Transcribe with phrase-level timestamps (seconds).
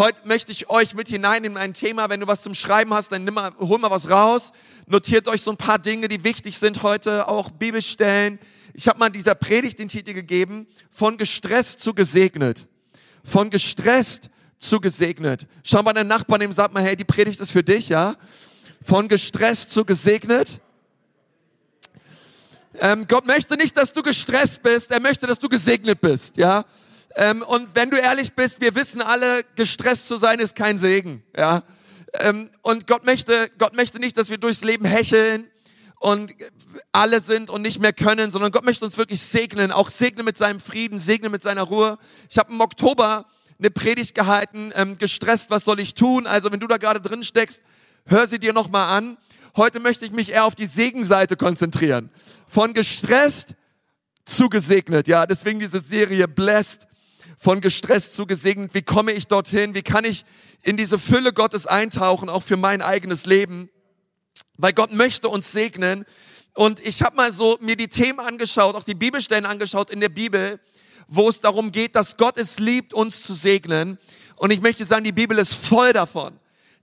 [0.00, 2.08] Heute möchte ich euch mit hinein in ein Thema.
[2.08, 4.52] Wenn du was zum Schreiben hast, dann nimm mal, hol mal was raus.
[4.86, 8.38] Notiert euch so ein paar Dinge, die wichtig sind heute, auch Bibelstellen.
[8.72, 12.66] Ich habe mal dieser Predigt den Titel gegeben, von gestresst zu gesegnet.
[13.22, 15.46] Von gestresst zu gesegnet.
[15.64, 18.14] Schau mal deinen Nachbarn dem sag mal, hey, die Predigt ist für dich, ja?
[18.80, 20.62] Von gestresst zu gesegnet.
[22.78, 26.64] Ähm, Gott möchte nicht, dass du gestresst bist, er möchte, dass du gesegnet bist, ja?
[27.16, 31.22] Ähm, und wenn du ehrlich bist, wir wissen alle, gestresst zu sein ist kein Segen,
[31.36, 31.62] ja?
[32.14, 35.48] Ähm, und Gott möchte, Gott möchte nicht, dass wir durchs Leben hecheln
[36.00, 36.32] und
[36.92, 40.36] alle sind und nicht mehr können, sondern Gott möchte uns wirklich segnen, auch segnen mit
[40.36, 41.98] seinem Frieden, segnen mit seiner Ruhe.
[42.28, 43.26] Ich habe im Oktober
[43.58, 46.26] eine Predigt gehalten, ähm, gestresst, was soll ich tun?
[46.26, 47.62] Also wenn du da gerade drin steckst,
[48.06, 49.18] hör sie dir nochmal an.
[49.56, 52.10] Heute möchte ich mich eher auf die Segenseite konzentrieren.
[52.46, 53.54] Von gestresst
[54.24, 55.08] zu gesegnet.
[55.08, 56.86] Ja, deswegen diese Serie Blessed.
[57.42, 58.74] Von gestresst zu gesegnet.
[58.74, 59.74] Wie komme ich dorthin?
[59.74, 60.26] Wie kann ich
[60.62, 63.70] in diese Fülle Gottes eintauchen, auch für mein eigenes Leben?
[64.58, 66.04] Weil Gott möchte uns segnen.
[66.52, 70.10] Und ich habe mal so mir die Themen angeschaut, auch die Bibelstellen angeschaut in der
[70.10, 70.60] Bibel,
[71.08, 73.98] wo es darum geht, dass Gott es liebt, uns zu segnen.
[74.36, 76.38] Und ich möchte sagen, die Bibel ist voll davon.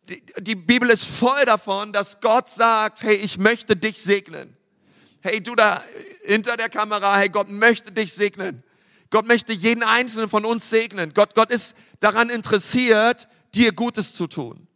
[0.09, 4.57] Die, die Bibel ist voll davon, dass Gott sagt, hey, ich möchte dich segnen.
[5.21, 5.83] Hey, du da
[6.25, 8.63] hinter der Kamera, hey, Gott möchte dich segnen.
[9.09, 11.13] Gott möchte jeden einzelnen von uns segnen.
[11.13, 14.67] Gott, Gott ist daran interessiert, dir Gutes zu tun.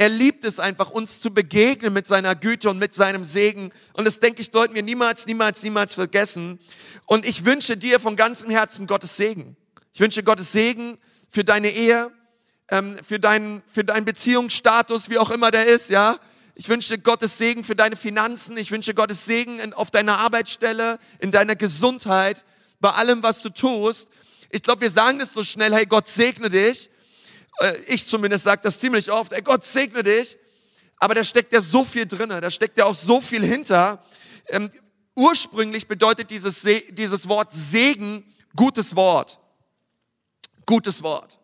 [0.00, 3.72] Er liebt es einfach, uns zu begegnen mit seiner Güte und mit seinem Segen.
[3.94, 6.60] Und das denke ich, sollten wir niemals, niemals, niemals vergessen.
[7.04, 9.56] Und ich wünsche dir von ganzem Herzen Gottes Segen.
[9.92, 12.12] Ich wünsche Gottes Segen für deine Ehe,
[12.70, 16.16] ähm, für deinen, für deinen Beziehungsstatus, wie auch immer der ist, ja.
[16.54, 18.56] Ich wünsche Gottes Segen für deine Finanzen.
[18.56, 22.44] Ich wünsche Gottes Segen auf deiner Arbeitsstelle, in deiner Gesundheit,
[22.80, 24.08] bei allem, was du tust.
[24.50, 26.90] Ich glaube, wir sagen das so schnell, hey, Gott segne dich.
[27.60, 30.38] Äh, ich zumindest sage das ziemlich oft, hey, Gott segne dich.
[30.98, 34.02] Aber da steckt ja so viel drinne, da steckt ja auch so viel hinter.
[34.48, 34.70] Ähm,
[35.14, 39.38] ursprünglich bedeutet dieses, dieses Wort Segen gutes Wort.
[40.66, 41.38] Gutes Wort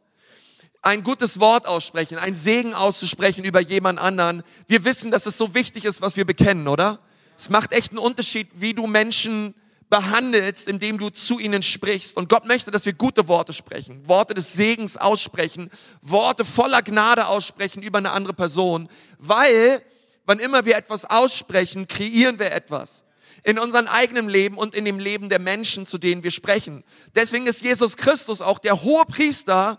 [0.84, 4.43] ein gutes Wort aussprechen, ein Segen auszusprechen über jemand anderen.
[4.67, 7.00] Wir wissen, dass es so wichtig ist, was wir bekennen, oder?
[7.39, 9.55] Es macht echt einen Unterschied, wie du Menschen
[9.91, 12.17] behandelst, indem du zu ihnen sprichst.
[12.17, 17.27] Und Gott möchte, dass wir gute Worte sprechen, Worte des Segens aussprechen, Worte voller Gnade
[17.27, 19.83] aussprechen über eine andere Person, weil
[20.27, 23.05] wann immer wir etwas aussprechen, kreieren wir etwas
[23.44, 26.83] in unserem eigenen Leben und in dem Leben der Menschen, zu denen wir sprechen.
[27.15, 29.78] Deswegen ist Jesus Christus auch der hohe Priester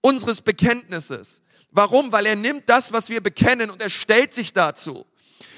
[0.00, 1.40] unseres Bekenntnisses.
[1.70, 2.10] Warum?
[2.10, 5.06] Weil er nimmt das, was wir bekennen und er stellt sich dazu.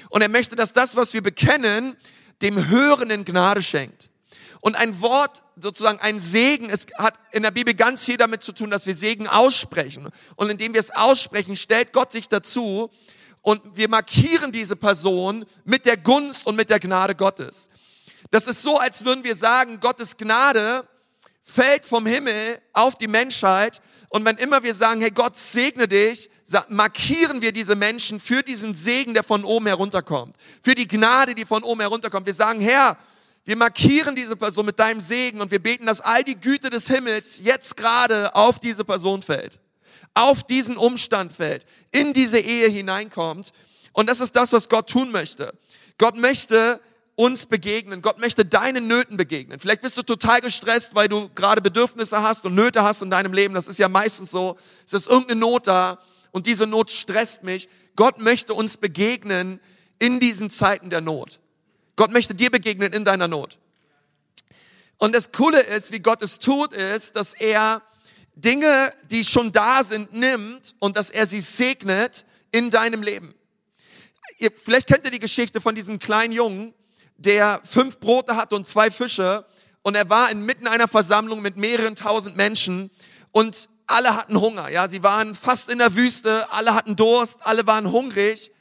[0.09, 1.95] Und er möchte, dass das, was wir bekennen,
[2.41, 4.09] dem Hörenden Gnade schenkt.
[4.61, 8.51] Und ein Wort, sozusagen ein Segen, es hat in der Bibel ganz viel damit zu
[8.51, 10.09] tun, dass wir Segen aussprechen.
[10.35, 12.89] Und indem wir es aussprechen, stellt Gott sich dazu
[13.41, 17.69] und wir markieren diese Person mit der Gunst und mit der Gnade Gottes.
[18.31, 20.85] Das ist so, als würden wir sagen, Gottes Gnade
[21.41, 26.28] fällt vom Himmel auf die Menschheit und wenn immer wir sagen, hey Gott segne dich,
[26.69, 31.45] markieren wir diese Menschen für diesen Segen, der von oben herunterkommt, für die Gnade, die
[31.45, 32.25] von oben herunterkommt.
[32.25, 32.97] Wir sagen, Herr,
[33.45, 36.87] wir markieren diese Person mit deinem Segen und wir beten, dass all die Güte des
[36.87, 39.59] Himmels jetzt gerade auf diese Person fällt,
[40.13, 43.51] auf diesen Umstand fällt, in diese Ehe hineinkommt.
[43.93, 45.53] Und das ist das, was Gott tun möchte.
[45.97, 46.79] Gott möchte
[47.15, 48.01] uns begegnen.
[48.01, 49.59] Gott möchte deinen Nöten begegnen.
[49.59, 53.33] Vielleicht bist du total gestresst, weil du gerade Bedürfnisse hast und Nöte hast in deinem
[53.33, 53.53] Leben.
[53.53, 54.57] Das ist ja meistens so.
[54.85, 55.97] Es ist irgendeine Not da
[56.31, 57.69] und diese Not stresst mich.
[57.95, 59.59] Gott möchte uns begegnen
[59.99, 61.39] in diesen Zeiten der Not.
[61.95, 63.57] Gott möchte dir begegnen in deiner Not.
[64.97, 67.81] Und das Coole ist, wie Gott es tut, ist, dass er
[68.35, 73.33] Dinge, die schon da sind, nimmt und dass er sie segnet in deinem Leben.
[74.55, 76.73] Vielleicht kennt ihr die Geschichte von diesem kleinen Jungen,
[77.17, 79.45] der fünf Brote hatte und zwei Fische
[79.81, 82.91] und er war inmitten einer Versammlung mit mehreren tausend Menschen
[83.31, 84.69] und alle hatten Hunger.
[84.69, 88.51] Ja, sie waren fast in der Wüste, alle hatten Durst, alle waren hungrig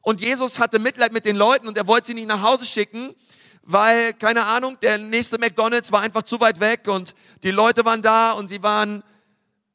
[0.00, 3.14] und Jesus hatte Mitleid mit den Leuten und er wollte sie nicht nach Hause schicken,
[3.62, 8.02] weil keine Ahnung, der nächste McDonald's war einfach zu weit weg und die Leute waren
[8.02, 9.02] da und sie waren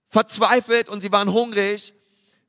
[0.09, 1.93] verzweifelt und sie waren hungrig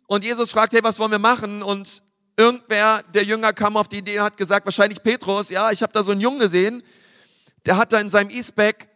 [0.07, 1.63] und Jesus fragte, hey, was wollen wir machen?
[1.63, 2.03] Und
[2.39, 5.93] Irgendwer, der Jünger kam auf die Idee und hat gesagt, wahrscheinlich Petrus, ja, ich habe
[5.93, 6.85] da so einen Jungen gesehen,
[7.67, 8.89] der hat da in seinem Eastback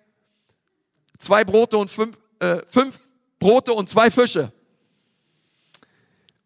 [1.18, 3.00] zwei Brote und fünf, äh, fünf
[3.42, 4.52] Brote und zwei Fische.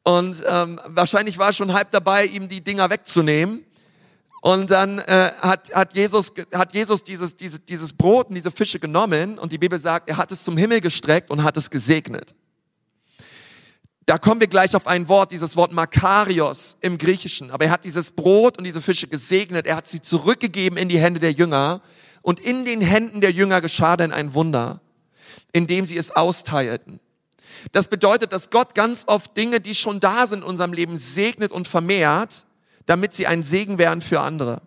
[0.02, 3.64] Und ähm, wahrscheinlich war er schon halb dabei, ihm die Dinger wegzunehmen.
[4.40, 8.78] Und dann äh, hat, hat Jesus, hat Jesus dieses, dieses, dieses Brot und diese Fische
[8.78, 12.34] genommen und die Bibel sagt, er hat es zum Himmel gestreckt und hat es gesegnet.
[14.06, 17.50] Da kommen wir gleich auf ein Wort, dieses Wort Makarios im Griechischen.
[17.50, 19.66] Aber er hat dieses Brot und diese Fische gesegnet.
[19.66, 21.82] Er hat sie zurückgegeben in die Hände der Jünger.
[22.22, 24.80] Und in den Händen der Jünger geschah dann ein Wunder,
[25.56, 27.00] indem sie es austeilten.
[27.72, 31.50] Das bedeutet, dass Gott ganz oft Dinge, die schon da sind in unserem Leben, segnet
[31.50, 32.44] und vermehrt,
[32.84, 34.60] damit sie ein Segen werden für andere.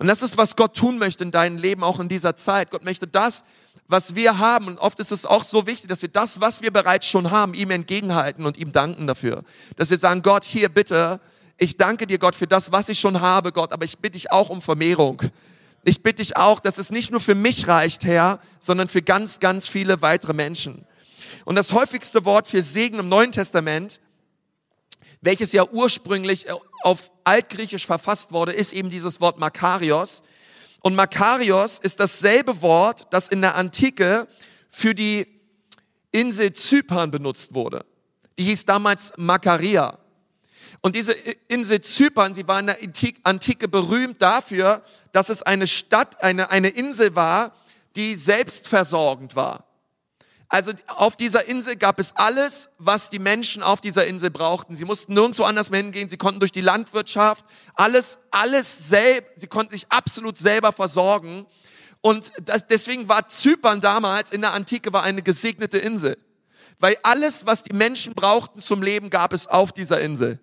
[0.00, 2.72] Und das ist, was Gott tun möchte in deinem Leben, auch in dieser Zeit.
[2.72, 3.44] Gott möchte das,
[3.86, 4.66] was wir haben.
[4.66, 7.54] Und oft ist es auch so wichtig, dass wir das, was wir bereits schon haben,
[7.54, 9.44] ihm entgegenhalten und ihm danken dafür.
[9.76, 11.20] Dass wir sagen, Gott, hier bitte,
[11.56, 14.32] ich danke dir, Gott, für das, was ich schon habe, Gott, aber ich bitte dich
[14.32, 15.22] auch um Vermehrung.
[15.84, 19.40] Ich bitte dich auch, dass es nicht nur für mich reicht, Herr, sondern für ganz,
[19.40, 20.84] ganz viele weitere Menschen.
[21.44, 24.00] Und das häufigste Wort für Segen im Neuen Testament,
[25.20, 26.46] welches ja ursprünglich
[26.82, 30.22] auf Altgriechisch verfasst wurde, ist eben dieses Wort Makarios.
[30.80, 34.28] Und Makarios ist dasselbe Wort, das in der Antike
[34.68, 35.26] für die
[36.12, 37.84] Insel Zypern benutzt wurde.
[38.38, 39.98] Die hieß damals Makaria.
[40.80, 42.78] Und diese Insel Zypern, sie war in der
[43.24, 44.82] Antike berühmt dafür,
[45.12, 47.52] dass es eine Stadt, eine, eine Insel war,
[47.96, 49.64] die selbstversorgend war.
[50.50, 54.74] Also auf dieser Insel gab es alles, was die Menschen auf dieser Insel brauchten.
[54.76, 56.08] Sie mussten nirgendwo anders mehr hingehen.
[56.08, 61.46] Sie konnten durch die Landwirtschaft alles, alles selbst, sie konnten sich absolut selber versorgen.
[62.00, 66.16] Und das, deswegen war Zypern damals in der Antike war eine gesegnete Insel.
[66.78, 70.40] Weil alles, was die Menschen brauchten zum Leben, gab es auf dieser Insel.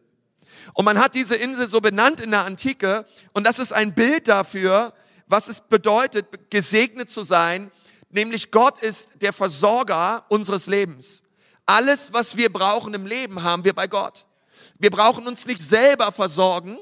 [0.73, 3.05] Und man hat diese Insel so benannt in der Antike.
[3.33, 4.93] Und das ist ein Bild dafür,
[5.27, 7.71] was es bedeutet, gesegnet zu sein
[8.15, 11.21] nämlich Gott ist der Versorger unseres Lebens.
[11.65, 14.25] Alles, was wir brauchen im Leben, haben wir bei Gott.
[14.79, 16.77] Wir brauchen uns nicht selber versorgen,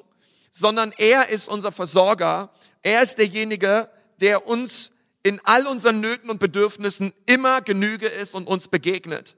[0.52, 2.50] sondern er ist unser Versorger.
[2.82, 3.90] Er ist derjenige,
[4.22, 4.92] der uns
[5.24, 9.36] in all unseren Nöten und Bedürfnissen immer Genüge ist und uns begegnet.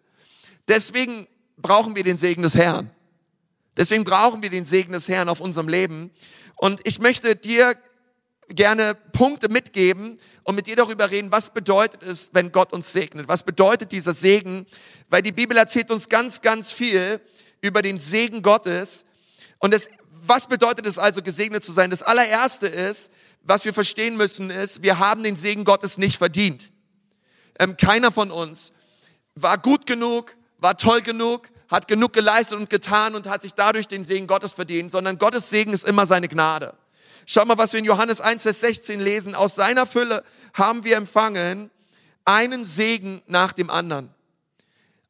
[0.67, 1.27] Deswegen
[1.57, 2.89] brauchen wir den Segen des Herrn.
[3.77, 6.11] Deswegen brauchen wir den Segen des Herrn auf unserem Leben.
[6.55, 7.75] Und ich möchte dir
[8.49, 13.27] gerne Punkte mitgeben und mit dir darüber reden, was bedeutet es, wenn Gott uns segnet?
[13.27, 14.65] Was bedeutet dieser Segen?
[15.09, 17.19] Weil die Bibel erzählt uns ganz, ganz viel
[17.61, 19.05] über den Segen Gottes.
[19.59, 21.89] Und es, was bedeutet es also, gesegnet zu sein?
[21.89, 23.11] Das allererste ist,
[23.41, 26.71] was wir verstehen müssen, ist, wir haben den Segen Gottes nicht verdient.
[27.59, 28.71] Ähm, keiner von uns
[29.35, 33.85] war gut genug, war toll genug, hat genug geleistet und getan und hat sich dadurch
[33.89, 36.73] den Segen Gottes verdient, sondern Gottes Segen ist immer seine Gnade.
[37.25, 39.35] Schau mal, was wir in Johannes 1, Vers 16 lesen.
[39.35, 40.23] Aus seiner Fülle
[40.53, 41.69] haben wir empfangen
[42.23, 44.09] einen Segen nach dem anderen.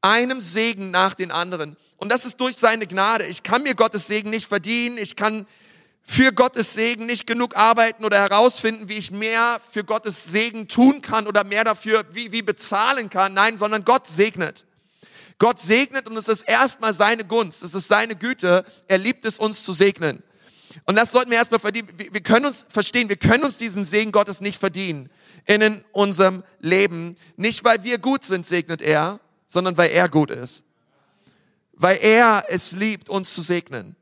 [0.02, 1.78] Einem Segen nach den anderen.
[1.98, 3.28] Und das ist durch seine Gnade.
[3.28, 4.98] Ich kann mir Gottes Segen nicht verdienen.
[4.98, 5.46] Ich kann
[6.02, 11.02] für Gottes Segen nicht genug arbeiten oder herausfinden, wie ich mehr für Gottes Segen tun
[11.02, 13.36] kann oder mehr dafür, wie, wie bezahlen kann.
[13.36, 14.66] Nein, sondern Gott segnet.
[15.38, 18.64] Gott segnet und es ist erstmal seine Gunst, es ist seine Güte.
[18.88, 20.24] Er liebt es, uns zu segnen.
[20.86, 21.90] Und das sollten wir erstmal verdienen.
[21.98, 25.10] Wir können uns verstehen, wir können uns diesen Segen Gottes nicht verdienen
[25.46, 27.16] in unserem Leben.
[27.38, 30.64] Nicht, weil wir gut sind, segnet er, sondern weil er gut ist.
[31.74, 33.96] Weil er es liebt, uns zu segnen.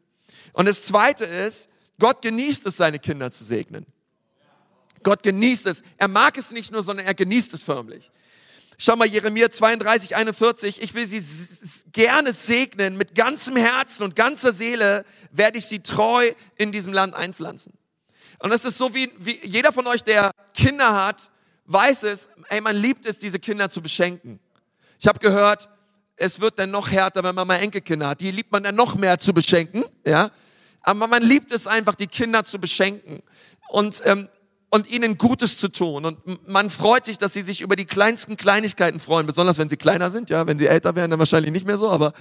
[0.54, 1.70] Und das zweite ist,
[2.00, 3.86] Gott genießt es, seine Kinder zu segnen.
[5.04, 5.84] Gott genießt es.
[5.98, 8.10] Er mag es nicht nur, sondern er genießt es förmlich.
[8.78, 10.82] Schau mal, Jeremia 32, 41.
[10.82, 11.22] Ich will sie
[11.92, 12.98] gerne segnen.
[12.98, 17.74] Mit ganzem Herzen und ganzer Seele werde ich sie treu in diesem Land einpflanzen.
[18.40, 21.32] Und das ist so wie, wie jeder von euch, der Kinder hat,
[21.66, 24.40] weiß es, ey, man liebt es, diese Kinder zu beschenken.
[25.00, 25.70] Ich habe gehört,
[26.16, 28.22] es wird dann noch härter, wenn man mal Enkelkinder hat.
[28.22, 30.30] Die liebt man dann noch mehr zu beschenken, ja.
[30.82, 33.24] Aber man liebt es einfach, die Kinder zu beschenken.
[33.70, 34.28] Und ähm,
[34.74, 36.04] und ihnen Gutes zu tun.
[36.04, 39.78] Und man freut sich, dass sie sich über die kleinsten Kleinigkeiten freuen, besonders wenn sie
[39.78, 40.32] kleiner sind.
[40.32, 42.12] Ja, wenn sie älter werden, dann wahrscheinlich nicht mehr so, aber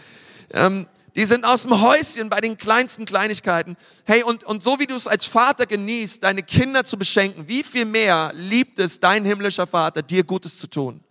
[0.52, 3.78] ähm, die sind aus dem Häuschen bei den kleinsten Kleinigkeiten.
[4.04, 7.64] Hey, und, und so wie du es als Vater genießt, deine Kinder zu beschenken, wie
[7.64, 11.02] viel mehr liebt es dein himmlischer Vater, dir Gutes zu tun?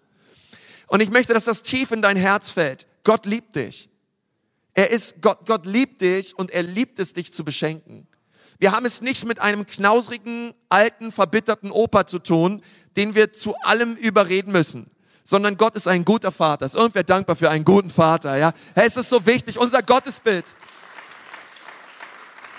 [0.86, 2.86] Und ich möchte, dass das tief in dein Herz fällt.
[3.04, 3.90] Gott liebt dich.
[4.76, 8.08] Er ist, Gott, Gott liebt dich und er liebt es, dich zu beschenken.
[8.62, 12.62] Wir haben es nicht mit einem knausrigen, alten, verbitterten Opa zu tun,
[12.96, 14.86] den wir zu allem überreden müssen
[15.24, 16.66] sondern Gott ist ein guter Vater.
[16.66, 18.38] Ist irgendwer dankbar für einen guten Vater?
[18.38, 19.58] Ja, hey, es ist so wichtig.
[19.58, 20.56] Unser Gottesbild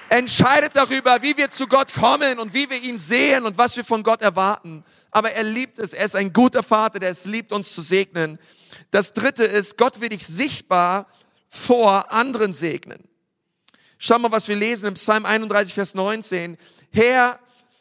[0.08, 3.84] entscheidet darüber, wie wir zu Gott kommen und wie wir ihn sehen und was wir
[3.84, 4.84] von Gott erwarten.
[5.10, 5.92] Aber er liebt es.
[5.92, 8.38] Er ist ein guter Vater, der es liebt, uns zu segnen.
[8.90, 11.08] Das dritte ist, Gott will dich sichtbar
[11.48, 13.11] vor anderen segnen.
[14.04, 16.58] Schau mal, was wir lesen im Psalm 31, Vers 19.
[16.90, 17.38] Herr,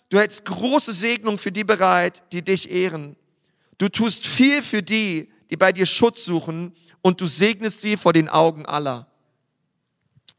[0.09, 3.15] du hältst große Segnung für die bereit, die dich ehren.
[3.79, 8.13] Du tust viel für die, die bei dir Schutz suchen und du segnest sie vor
[8.13, 9.07] den Augen aller.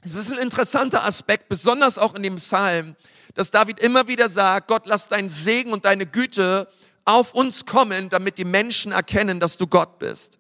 [0.03, 2.95] Es ist ein interessanter Aspekt, besonders auch in dem Psalm,
[3.35, 6.69] dass David immer wieder sagt, Gott, lass deinen Segen und deine Güte
[7.05, 10.39] auf uns kommen, damit die Menschen erkennen, dass du Gott bist.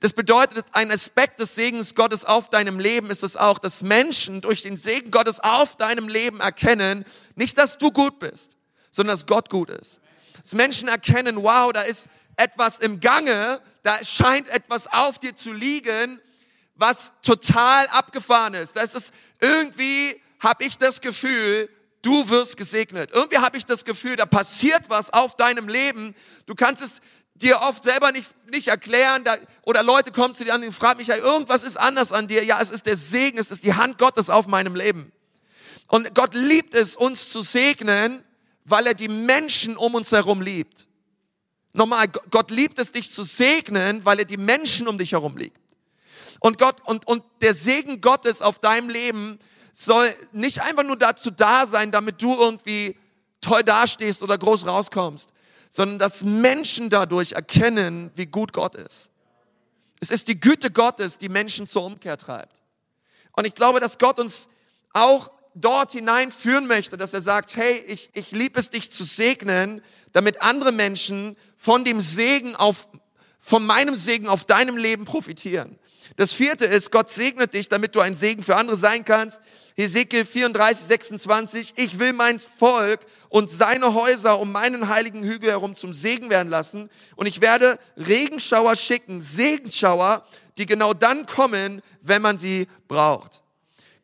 [0.00, 4.40] Das bedeutet, ein Aspekt des Segens Gottes auf deinem Leben ist es auch, dass Menschen
[4.40, 7.04] durch den Segen Gottes auf deinem Leben erkennen,
[7.34, 8.56] nicht, dass du gut bist,
[8.90, 10.00] sondern dass Gott gut ist.
[10.42, 15.52] Dass Menschen erkennen, wow, da ist etwas im Gange, da scheint etwas auf dir zu
[15.52, 16.20] liegen,
[16.74, 18.76] was total abgefahren ist.
[18.76, 21.70] Das ist irgendwie, habe ich das Gefühl,
[22.02, 23.10] du wirst gesegnet.
[23.12, 26.14] Irgendwie habe ich das Gefühl, da passiert was auf deinem Leben.
[26.46, 27.00] Du kannst es
[27.42, 30.98] dir oft selber nicht, nicht erklären da, oder Leute kommen zu dir an und fragen
[30.98, 32.44] mich, ja, irgendwas ist anders an dir.
[32.44, 35.12] Ja, es ist der Segen, es ist die Hand Gottes auf meinem Leben.
[35.88, 38.24] Und Gott liebt es, uns zu segnen,
[38.64, 40.86] weil er die Menschen um uns herum liebt.
[41.72, 45.60] Nochmal, Gott liebt es, dich zu segnen, weil er die Menschen um dich herum liebt.
[46.40, 49.38] Und Gott, und, und der Segen Gottes auf deinem Leben
[49.72, 52.96] soll nicht einfach nur dazu da sein, damit du irgendwie
[53.40, 55.30] toll dastehst oder groß rauskommst,
[55.76, 59.10] sondern dass Menschen dadurch erkennen, wie gut Gott ist.
[60.00, 62.62] Es ist die Güte Gottes, die Menschen zur Umkehr treibt.
[63.32, 64.48] Und ich glaube, dass Gott uns
[64.94, 69.82] auch dort hineinführen möchte, dass er sagt, hey, ich, ich liebe es, dich zu segnen,
[70.12, 72.88] damit andere Menschen von dem Segen auf,
[73.38, 75.78] von meinem Segen auf deinem Leben profitieren.
[76.14, 79.40] Das vierte ist, Gott segnet dich, damit du ein Segen für andere sein kannst.
[79.76, 81.72] Hesekiel 34, 26.
[81.76, 86.48] Ich will mein Volk und seine Häuser um meinen heiligen Hügel herum zum Segen werden
[86.48, 86.88] lassen.
[87.16, 90.24] Und ich werde Regenschauer schicken, Segenschauer,
[90.56, 93.42] die genau dann kommen, wenn man sie braucht.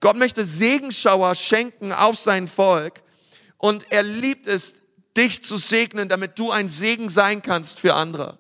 [0.01, 3.03] Gott möchte Segenschauer schenken auf sein Volk.
[3.57, 4.75] Und er liebt es,
[5.17, 8.39] dich zu segnen, damit du ein Segen sein kannst für andere.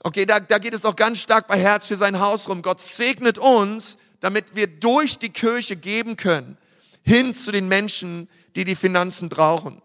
[0.00, 2.62] Okay, da, da geht es auch ganz stark bei Herz für sein Haus rum.
[2.62, 6.56] Gott segnet uns, damit wir durch die Kirche geben können,
[7.02, 9.82] hin zu den Menschen, die die Finanzen brauchen.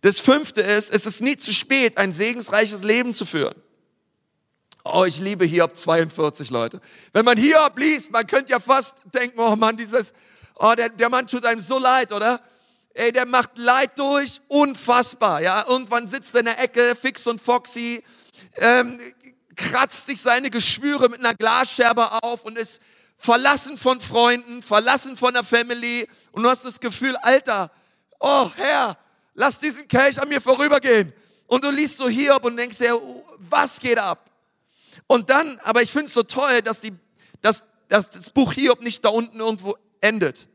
[0.00, 3.54] Das fünfte ist, es ist nie zu spät, ein segensreiches Leben zu führen.
[4.84, 6.80] Oh, ich liebe Hiob 42, Leute.
[7.12, 10.14] Wenn man Hiob liest, man könnte ja fast denken, oh Mann, dieses,
[10.56, 12.40] oh, der, der Mann tut einem so leid, oder?
[12.94, 15.64] Ey, der macht Leid durch, unfassbar, ja.
[15.68, 18.02] Irgendwann sitzt er in der Ecke, fix und foxy,
[18.56, 18.98] ähm,
[19.58, 22.80] kratzt sich seine Geschwüre mit einer Glasscherbe auf und ist
[23.16, 27.70] verlassen von Freunden, verlassen von der Family und du hast das Gefühl, Alter,
[28.20, 28.96] oh Herr,
[29.34, 31.12] lass diesen Kelch an mir vorübergehen.
[31.46, 32.98] Und du liest so Hiob und denkst dir,
[33.38, 34.30] was geht ab?
[35.06, 36.92] Und dann, aber ich finde es so toll, dass, die,
[37.40, 40.46] dass, dass das Buch Hiob nicht da unten irgendwo endet,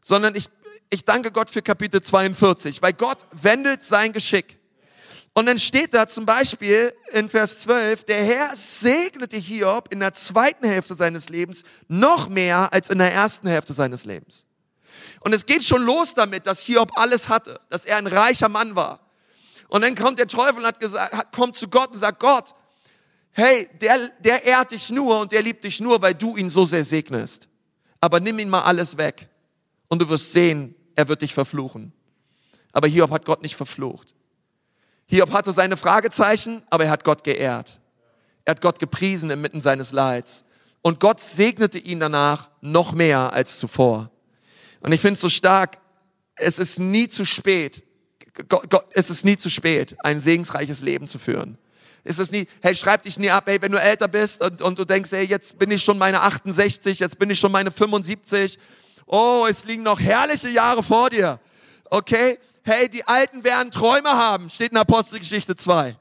[0.00, 0.48] sondern ich,
[0.90, 4.58] ich danke Gott für Kapitel 42, weil Gott wendet sein Geschick.
[5.34, 10.12] Und dann steht da zum Beispiel in Vers 12, der Herr segnete Hiob in der
[10.12, 14.44] zweiten Hälfte seines Lebens noch mehr als in der ersten Hälfte seines Lebens.
[15.20, 18.76] Und es geht schon los damit, dass Hiob alles hatte, dass er ein reicher Mann
[18.76, 19.00] war.
[19.68, 22.54] Und dann kommt der Teufel und hat gesagt, kommt zu Gott und sagt, Gott,
[23.30, 26.66] hey, der, der ehrt dich nur und der liebt dich nur, weil du ihn so
[26.66, 27.48] sehr segnest.
[28.00, 29.28] Aber nimm ihn mal alles weg
[29.88, 31.94] und du wirst sehen, er wird dich verfluchen.
[32.72, 34.14] Aber Hiob hat Gott nicht verflucht.
[35.12, 37.78] Hiob hatte seine Fragezeichen, aber er hat Gott geehrt.
[38.46, 40.42] Er hat Gott gepriesen inmitten seines Leids.
[40.80, 44.10] Und Gott segnete ihn danach noch mehr als zuvor.
[44.80, 45.78] Und ich finde es so stark,
[46.34, 47.82] es ist nie zu spät,
[48.48, 51.58] Gott, es ist nie zu spät, ein segensreiches Leben zu führen.
[52.04, 54.78] Es ist nie, hey, schreib dich nie ab, hey, wenn du älter bist und, und
[54.78, 58.58] du denkst, hey, jetzt bin ich schon meine 68, jetzt bin ich schon meine 75.
[59.04, 61.38] Oh, es liegen noch herrliche Jahre vor dir.
[61.90, 62.38] Okay?
[62.64, 65.96] Hey, die Alten werden Träume haben, steht in Apostelgeschichte 2.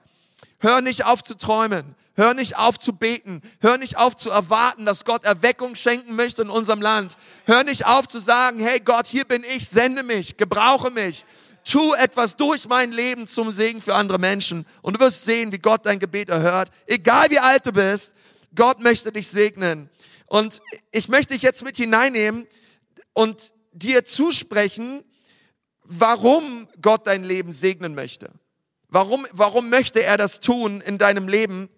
[0.59, 1.95] Hör nicht auf zu träumen.
[2.15, 3.41] Hör nicht auf zu beten.
[3.61, 7.17] Hör nicht auf zu erwarten, dass Gott Erweckung schenken möchte in unserem Land.
[7.45, 11.25] Hör nicht auf zu sagen, hey Gott, hier bin ich, sende mich, gebrauche mich.
[11.63, 14.65] Tu etwas durch mein Leben zum Segen für andere Menschen.
[14.81, 16.69] Und du wirst sehen, wie Gott dein Gebet erhört.
[16.85, 18.13] Egal wie alt du bist,
[18.55, 19.89] Gott möchte dich segnen.
[20.27, 20.59] Und
[20.91, 22.47] ich möchte dich jetzt mit hineinnehmen
[23.13, 25.03] und dir zusprechen,
[25.91, 28.31] warum Gott dein Leben segnen möchte.
[28.87, 31.69] Warum, warum möchte er das tun in deinem Leben?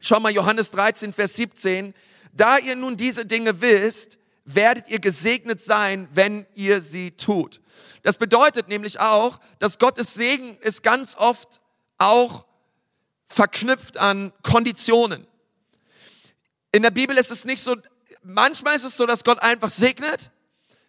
[0.00, 1.94] Schau mal Johannes 13, Vers 17.
[2.32, 7.60] Da ihr nun diese Dinge wisst, werdet ihr gesegnet sein, wenn ihr sie tut.
[8.02, 11.60] Das bedeutet nämlich auch, dass Gottes Segen ist ganz oft
[11.98, 12.46] auch
[13.24, 15.26] verknüpft an Konditionen.
[16.72, 17.76] In der Bibel ist es nicht so,
[18.22, 20.30] manchmal ist es so, dass Gott einfach segnet,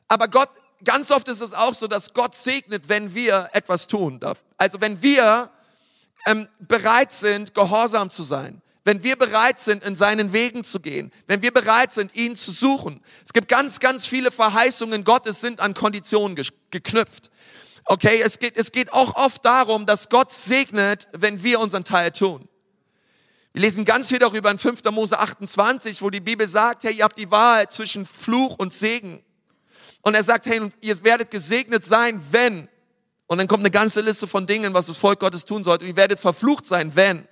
[0.08, 0.50] aber Gott
[0.84, 4.44] ganz oft ist es auch so, dass Gott segnet, wenn wir etwas tun darf.
[4.58, 5.50] Also wenn wir
[6.26, 11.12] ähm, bereit sind, gehorsam zu sein, wenn wir bereit sind, in seinen Wegen zu gehen,
[11.28, 13.02] wenn wir bereit sind, ihn zu suchen.
[13.24, 16.36] Es gibt ganz, ganz viele Verheißungen Gottes sind an Konditionen
[16.72, 17.30] geknüpft.
[17.86, 22.12] Okay, es geht, es geht auch oft darum, dass Gott segnet, wenn wir unseren Teil
[22.12, 22.48] tun.
[23.54, 24.84] Wir lesen ganz viel darüber in 5.
[24.92, 29.24] Mose 28, wo die Bibel sagt, hey, ihr habt die Wahl zwischen Fluch und Segen.
[30.02, 32.68] Und er sagt, hey, ihr werdet gesegnet sein, wenn.
[33.28, 35.86] Und dann kommt eine ganze Liste von Dingen, was das Volk Gottes tun sollte.
[35.86, 37.28] Und ihr werdet verflucht sein, wenn.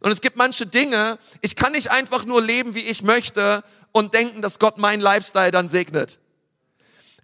[0.00, 4.14] Und es gibt manche Dinge, ich kann nicht einfach nur leben, wie ich möchte und
[4.14, 6.18] denken, dass Gott meinen Lifestyle dann segnet.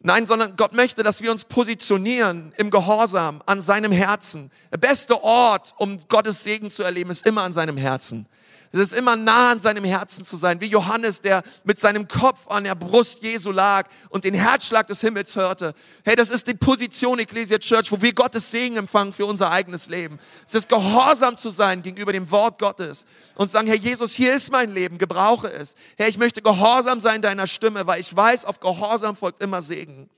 [0.01, 4.51] Nein, sondern Gott möchte, dass wir uns positionieren im Gehorsam an seinem Herzen.
[4.73, 8.27] Der beste Ort, um Gottes Segen zu erleben, ist immer an seinem Herzen.
[8.75, 12.47] Es ist immer nah an seinem Herzen zu sein, wie Johannes, der mit seinem Kopf
[12.49, 15.75] an der Brust Jesu lag und den Herzschlag des Himmels hörte.
[16.05, 19.91] Hey, das ist die Position Ecclesia Church, wo wir Gottes Segen empfangen für unser eigenes
[19.91, 20.19] Leben.
[20.47, 24.51] Es ist gehorsam zu sein gegenüber dem Wort Gottes und sagen, Herr Jesus, hier ist
[24.51, 25.75] mein Leben, gebrauche es.
[25.99, 30.09] Herr, ich möchte gehorsam sein deiner Stimme, weil ich weiß, auf Gehorsam folgt immer Segen.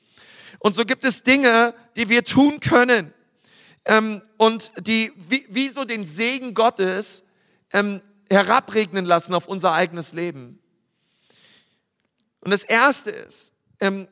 [0.61, 3.12] Und so gibt es Dinge, die wir tun können
[3.84, 7.25] ähm, und die wie, wie so den Segen Gottes
[7.73, 10.58] ähm, herabregnen lassen auf unser eigenes Leben.
[12.40, 14.08] Und das Erste ist, ähm,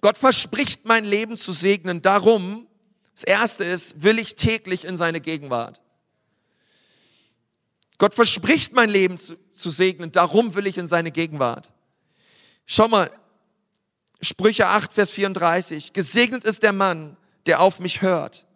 [0.00, 2.00] Gott verspricht mein Leben zu segnen.
[2.00, 2.66] Darum,
[3.14, 5.82] das Erste ist, will ich täglich in seine Gegenwart.
[7.98, 10.10] Gott verspricht mein Leben zu, zu segnen.
[10.10, 11.70] Darum will ich in seine Gegenwart.
[12.64, 13.10] Schau mal,
[14.22, 15.92] Sprüche 8, Vers 34.
[15.92, 18.46] Gesegnet ist der Mann, der auf mich hört,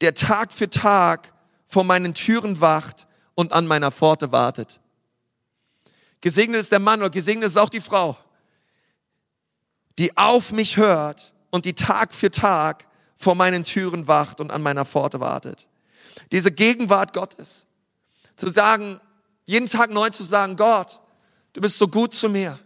[0.00, 1.32] der Tag für Tag
[1.66, 3.07] vor meinen Türen wacht
[3.38, 4.80] und an meiner Pforte wartet.
[6.20, 8.16] Gesegnet ist der Mann oder gesegnet ist auch die Frau,
[9.96, 14.60] die auf mich hört und die Tag für Tag vor meinen Türen wacht und an
[14.60, 15.68] meiner Pforte wartet.
[16.32, 17.68] Diese Gegenwart Gottes.
[18.34, 19.00] Zu sagen,
[19.46, 21.00] jeden Tag neu zu sagen, Gott,
[21.52, 22.58] du bist so gut zu mir.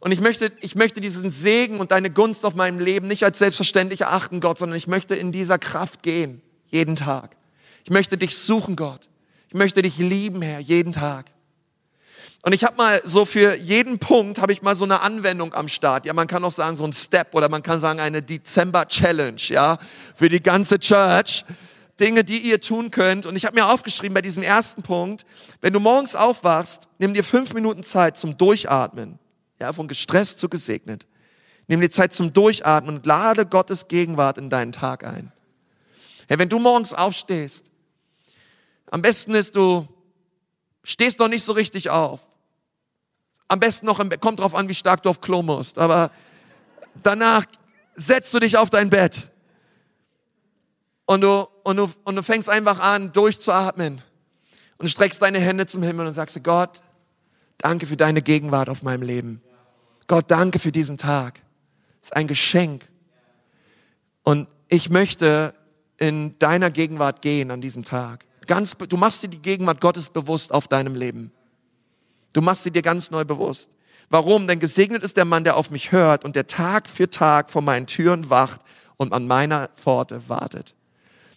[0.00, 3.38] Und ich möchte, ich möchte diesen Segen und deine Gunst auf meinem Leben nicht als
[3.40, 7.36] selbstverständlich erachten, Gott, sondern ich möchte in dieser Kraft gehen, jeden Tag.
[7.84, 9.10] Ich möchte dich suchen, Gott.
[9.56, 11.32] Möchte dich lieben, Herr, jeden Tag.
[12.42, 15.66] Und ich habe mal so für jeden Punkt habe ich mal so eine Anwendung am
[15.66, 16.04] Start.
[16.04, 19.40] Ja, man kann auch sagen so ein Step oder man kann sagen eine Dezember Challenge,
[19.48, 19.78] ja,
[20.14, 21.46] für die ganze Church.
[21.98, 23.24] Dinge, die ihr tun könnt.
[23.24, 25.24] Und ich habe mir aufgeschrieben bei diesem ersten Punkt,
[25.62, 29.18] wenn du morgens aufwachst, nimm dir fünf Minuten Zeit zum Durchatmen.
[29.58, 31.06] Ja, von gestresst zu gesegnet.
[31.66, 35.32] Nimm dir Zeit zum Durchatmen und lade Gottes Gegenwart in deinen Tag ein.
[36.28, 37.70] Ja, wenn du morgens aufstehst,
[38.90, 39.86] am besten ist, du
[40.82, 42.20] stehst noch nicht so richtig auf.
[43.48, 44.20] Am besten noch im Bett.
[44.20, 45.78] Kommt drauf an, wie stark du auf Klo musst.
[45.78, 46.10] Aber
[47.02, 47.44] danach
[47.94, 49.30] setzt du dich auf dein Bett.
[51.06, 54.02] Und du, und du, und du fängst einfach an, durchzuatmen.
[54.78, 56.82] Und streckst deine Hände zum Himmel und sagst, Gott,
[57.58, 59.42] danke für deine Gegenwart auf meinem Leben.
[60.06, 61.40] Gott, danke für diesen Tag.
[62.02, 62.86] Es ist ein Geschenk.
[64.22, 65.54] Und ich möchte
[65.98, 68.24] in deiner Gegenwart gehen an diesem Tag.
[68.46, 71.32] Ganz, du machst dir die Gegenwart Gottes bewusst auf deinem Leben.
[72.32, 73.70] Du machst sie dir ganz neu bewusst.
[74.08, 74.46] Warum?
[74.46, 77.62] Denn gesegnet ist der Mann, der auf mich hört und der Tag für Tag vor
[77.62, 78.60] meinen Türen wacht
[78.96, 80.74] und an meiner Pforte wartet.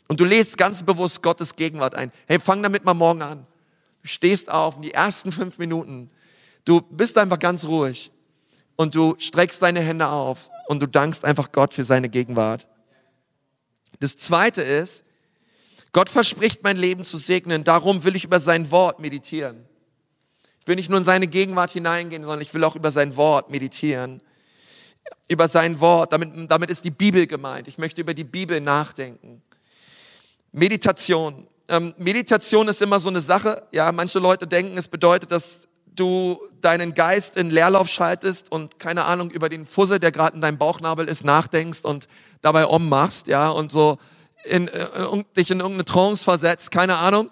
[0.08, 2.12] Und du lest ganz bewusst Gottes Gegenwart ein.
[2.28, 3.48] Hey, fang damit mal morgen an.
[4.02, 6.10] Du stehst auf in die ersten fünf Minuten.
[6.65, 8.12] Du bist einfach ganz ruhig
[8.76, 12.67] und du streckst deine Hände auf und du dankst einfach Gott für seine Gegenwart.
[14.00, 15.04] Das zweite ist,
[15.91, 19.65] Gott verspricht mein Leben zu segnen, darum will ich über sein Wort meditieren.
[20.62, 23.49] Ich will nicht nur in seine Gegenwart hineingehen, sondern ich will auch über sein Wort
[23.49, 24.21] meditieren.
[25.28, 27.67] Über sein Wort, damit, damit ist die Bibel gemeint.
[27.67, 29.41] Ich möchte über die Bibel nachdenken.
[30.52, 31.47] Meditation.
[31.67, 33.63] Ähm, Meditation ist immer so eine Sache.
[33.71, 39.06] Ja, manche Leute denken, es bedeutet, dass du deinen Geist in Leerlauf schaltest und keine
[39.06, 42.08] Ahnung über den Fussel, der gerade in deinem Bauchnabel ist, nachdenkst und
[42.41, 43.97] dabei ummachst, ja, und so
[44.45, 47.30] in, in, äh, dich in irgendeine Trance versetzt, keine Ahnung,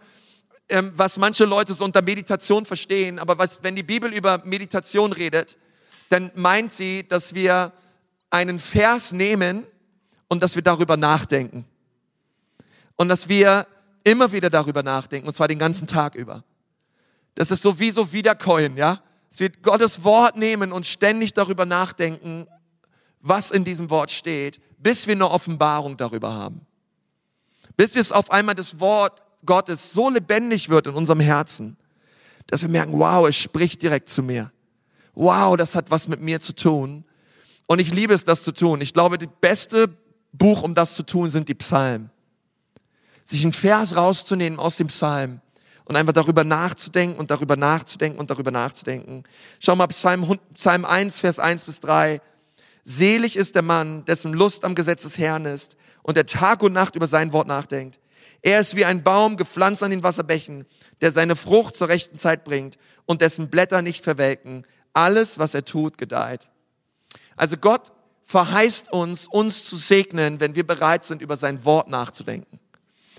[0.70, 3.20] ähm, was manche Leute so unter Meditation verstehen.
[3.20, 5.58] Aber was, wenn die Bibel über Meditation redet,
[6.10, 7.72] dann meint sie, dass wir
[8.30, 9.66] einen Vers nehmen
[10.28, 11.66] und dass wir darüber nachdenken.
[12.96, 13.68] Und dass wir
[14.04, 16.44] immer wieder darüber nachdenken, und zwar den ganzen Tag über.
[17.36, 19.00] Das ist so wie so Wiederkäuen, ja?
[19.30, 22.48] Es wird Gottes Wort nehmen und ständig darüber nachdenken,
[23.20, 26.67] was in diesem Wort steht, bis wir eine Offenbarung darüber haben.
[27.78, 31.78] Bis wir es auf einmal das Wort Gottes so lebendig wird in unserem Herzen,
[32.48, 34.52] dass wir merken, wow, es spricht direkt zu mir.
[35.14, 37.06] Wow, das hat was mit mir zu tun.
[37.68, 38.82] Und ich liebe es, das zu tun.
[38.82, 39.90] Ich glaube, das beste
[40.32, 42.10] Buch, um das zu tun, sind die Psalmen.
[43.24, 45.42] Sich einen Vers rauszunehmen aus dem Psalm
[45.86, 49.24] und einfach darüber nachzudenken und darüber nachzudenken und darüber nachzudenken.
[49.60, 52.22] Schau mal, Psalm, Psalm 1, Vers 1 bis 3.
[52.84, 55.76] Selig ist der Mann, dessen Lust am Gesetz des Herrn ist
[56.08, 58.00] und der Tag und Nacht über sein Wort nachdenkt.
[58.42, 60.66] Er ist wie ein Baum gepflanzt an den Wasserbächen,
[61.02, 64.66] der seine Frucht zur rechten Zeit bringt und dessen Blätter nicht verwelken.
[64.94, 66.50] Alles, was er tut, gedeiht.
[67.36, 67.92] Also Gott
[68.24, 72.60] verheißt uns, uns zu segnen, wenn wir bereit sind, über sein Wort nachzudenken.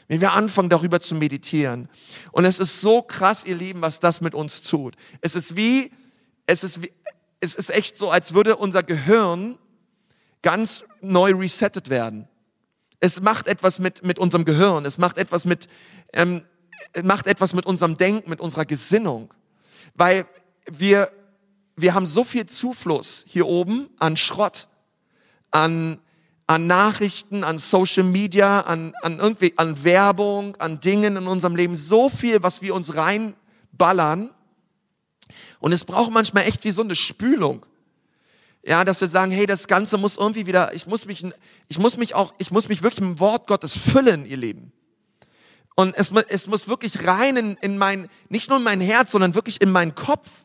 [0.07, 1.91] Wenn wir anfangen, darüber zu meditieren.
[2.33, 4.97] Und es ist so krass, ihr Lieben, was das mit uns tut.
[5.21, 5.93] Es ist wie,
[6.47, 6.93] es ist wie,
[7.41, 9.59] es ist echt so, als würde unser Gehirn
[10.41, 12.27] ganz neu resettet werden.
[13.01, 15.69] Es macht etwas mit, mit unserem Gehirn, es macht etwas mit,
[16.13, 16.43] ähm,
[17.03, 19.33] macht etwas mit unserem Denken, mit unserer Gesinnung.
[19.95, 20.27] Weil
[20.71, 21.11] wir,
[21.77, 24.69] wir haben so viel Zufluss hier oben an Schrott,
[25.51, 26.01] an,
[26.47, 31.77] an Nachrichten, an Social Media, an, an irgendwie, an Werbung, an Dingen in unserem Leben,
[31.77, 34.35] so viel, was wir uns reinballern,
[35.61, 37.67] und es braucht manchmal echt wie so eine Spülung.
[38.69, 41.25] Ja, dass wir sagen, hey, das Ganze muss irgendwie wieder, ich muss mich,
[41.69, 44.73] ich muss mich auch, ich muss mich wirklich im Wort Gottes füllen, ihr Lieben.
[45.75, 49.35] Und es, es muss wirklich rein in, in mein, nicht nur in mein Herz, sondern
[49.35, 50.45] wirklich in meinen Kopf.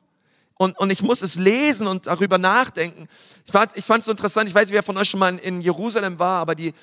[0.55, 3.09] Und, und ich muss es lesen und darüber nachdenken.
[3.45, 5.39] Ich fand es ich so interessant, ich weiß nicht, wer von euch schon mal in,
[5.39, 6.73] in Jerusalem war, aber die,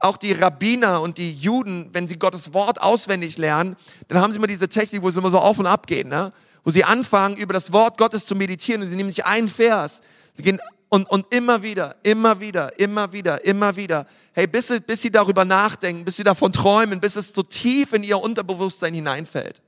[0.00, 3.76] auch die Rabbiner und die Juden, wenn sie Gottes Wort auswendig lernen,
[4.08, 6.10] dann haben sie immer diese Technik, wo sie immer so auf und ab gehen.
[6.10, 6.30] Ne?
[6.62, 10.02] wo sie anfangen, über das Wort Gottes zu meditieren und sie nehmen sich einen Vers.
[10.34, 10.60] Sie gehen
[10.90, 14.06] und, und immer wieder, immer wieder, immer wieder, immer wieder.
[14.32, 17.92] Hey, bis sie, bis sie darüber nachdenken, bis sie davon träumen, bis es so tief
[17.92, 19.62] in ihr Unterbewusstsein hineinfällt.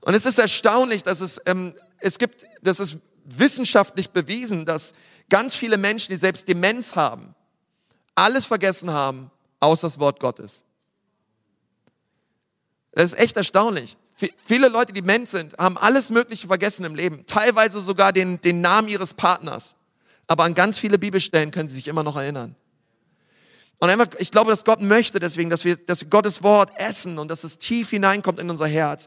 [0.00, 4.94] Und es ist erstaunlich, dass es, ähm, es gibt, das ist wissenschaftlich bewiesen, dass
[5.28, 7.34] ganz viele Menschen, die selbst Demenz haben,
[8.14, 10.64] alles vergessen haben, außer das Wort Gottes.
[12.92, 13.96] Das ist echt erstaunlich.
[14.16, 17.26] Viele Leute, die Mensch sind, haben alles Mögliche vergessen im Leben.
[17.26, 19.76] Teilweise sogar den, den Namen ihres Partners.
[20.26, 22.56] Aber an ganz viele Bibelstellen können sie sich immer noch erinnern.
[23.78, 27.18] Und einfach, ich glaube, dass Gott möchte deswegen, dass wir, dass wir Gottes Wort essen
[27.18, 29.06] und dass es tief hineinkommt in unser Herz.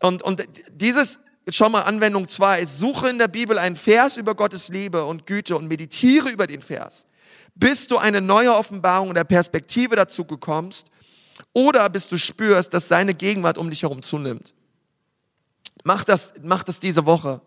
[0.00, 4.68] Und, und dieses, schau mal, Anwendung zwei: suche in der Bibel einen Vers über Gottes
[4.68, 7.06] Liebe und Güte und meditiere über den Vers,
[7.56, 10.90] bis du eine neue Offenbarung und der Perspektive dazu bekommst
[11.54, 14.52] oder bis du spürst, dass seine Gegenwart um dich herum zunimmt.
[15.84, 17.40] Mach das, mach das diese Woche.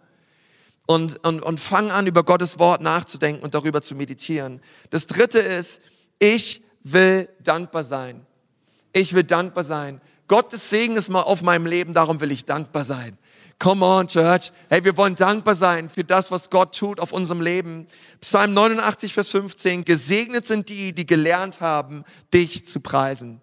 [0.88, 4.62] Und, und, und fang an, über Gottes Wort nachzudenken und darüber zu meditieren.
[4.90, 5.82] Das dritte ist,
[6.18, 8.26] ich will dankbar sein.
[8.94, 10.02] Ich will dankbar sein.
[10.30, 13.18] Gottes Segen ist mal auf meinem Leben, darum will ich dankbar sein.
[13.60, 14.52] Come on, Church.
[14.70, 17.88] Hey, wir wollen dankbar sein für das, was Gott tut auf unserem Leben.
[18.22, 19.84] Psalm 89, Vers 15.
[19.84, 23.42] Gesegnet sind die, die gelernt haben, dich zu preisen.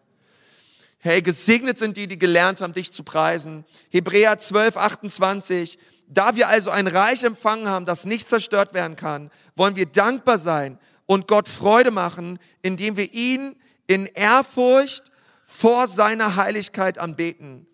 [1.06, 3.66] Hey, gesegnet sind die, die gelernt haben, dich zu preisen.
[3.90, 5.78] Hebräer 12, 28.
[6.08, 10.38] Da wir also ein Reich empfangen haben, das nicht zerstört werden kann, wollen wir dankbar
[10.38, 13.54] sein und Gott Freude machen, indem wir ihn
[13.86, 15.12] in Ehrfurcht
[15.42, 17.66] vor seiner Heiligkeit anbeten.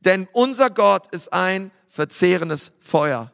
[0.00, 3.30] Denn unser Gott ist ein verzehrendes Feuer.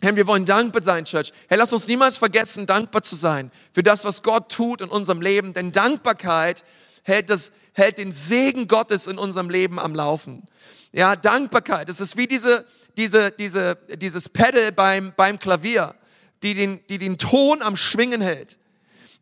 [0.00, 1.30] Herr, wir wollen dankbar sein, Church.
[1.46, 5.20] Herr, lass uns niemals vergessen, dankbar zu sein für das, was Gott tut in unserem
[5.20, 5.52] Leben.
[5.52, 6.64] Denn Dankbarkeit
[7.02, 10.42] hält, das, hält den Segen Gottes in unserem Leben am Laufen.
[10.92, 15.94] Ja, Dankbarkeit, das ist wie diese, diese, diese, dieses Pedal beim, beim Klavier,
[16.42, 18.57] die den, die den Ton am Schwingen hält.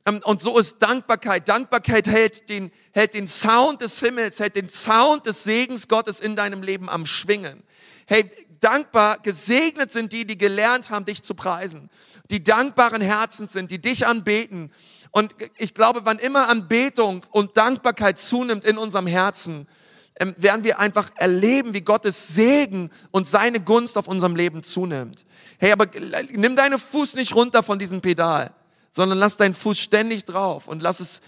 [0.06, 1.48] Ähm, und so ist Dankbarkeit.
[1.48, 6.36] Dankbarkeit hält den, hält den Sound des Himmels, hält den Sound des Segens Gottes in
[6.36, 7.62] deinem Leben am Schwingen.
[8.06, 11.90] Hey, dankbar, gesegnet sind die, die gelernt haben, dich zu preisen.
[12.30, 14.70] Die dankbaren Herzen sind, die dich anbeten
[15.16, 19.66] und ich glaube, wann immer Anbetung und Dankbarkeit zunimmt in unserem Herzen,
[20.16, 25.24] ähm, werden wir einfach erleben, wie Gottes Segen und seine Gunst auf unserem Leben zunimmt.
[25.58, 25.86] Hey, aber
[26.32, 28.52] nimm deinen Fuß nicht runter von diesem Pedal,
[28.96, 31.20] sondern lass deinen Fuß ständig drauf und lass es,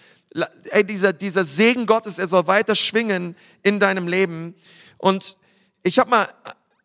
[0.71, 4.55] hey, dieser, dieser Segen Gottes, er soll weiter schwingen in deinem Leben.
[4.97, 5.37] Und
[5.83, 6.27] ich habe mal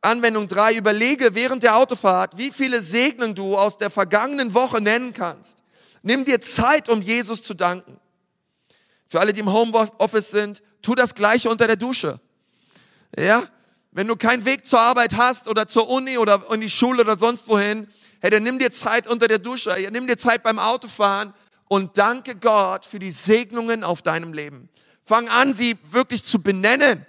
[0.02, 5.14] Anwendung drei überlege während der Autofahrt, wie viele Segnungen du aus der vergangenen Woche nennen
[5.14, 5.60] kannst.
[6.02, 7.98] Nimm dir Zeit, um Jesus zu danken.
[9.08, 12.20] Für alle, die im Homeoffice sind, tu das Gleiche unter der Dusche.
[13.18, 13.44] Ja?
[13.94, 17.18] Wenn du keinen Weg zur Arbeit hast oder zur Uni oder in die Schule oder
[17.18, 17.88] sonst wohin,
[18.24, 21.36] hey, dann nimm dir Zeit unter der Dusche, nimm dir Zeit beim Autofahren
[21.68, 24.70] und danke Gott für die Segnungen auf deinem Leben.
[25.04, 27.06] Fang an, sie wirklich zu benennen.